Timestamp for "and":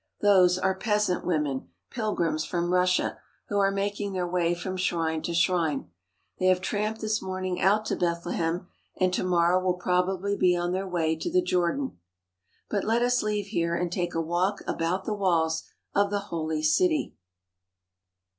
8.99-9.13, 13.75-13.91